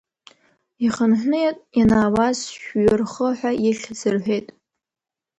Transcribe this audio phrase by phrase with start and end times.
[0.85, 1.41] Ихынҳәны
[1.77, 4.47] ианаауаз шәҩырхы ҳәа ихьӡ рҳәеит.